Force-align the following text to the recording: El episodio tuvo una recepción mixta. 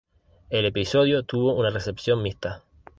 El 0.49 0.65
episodio 0.65 1.21
tuvo 1.21 1.53
una 1.53 1.69
recepción 1.69 2.23
mixta. 2.23 2.63